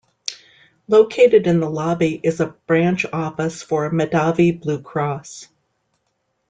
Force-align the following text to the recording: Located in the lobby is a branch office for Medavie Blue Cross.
Located 0.87 1.45
in 1.45 1.59
the 1.59 1.69
lobby 1.69 2.19
is 2.23 2.39
a 2.39 2.47
branch 2.65 3.05
office 3.13 3.61
for 3.61 3.91
Medavie 3.91 4.59
Blue 4.59 4.81
Cross. 4.81 5.47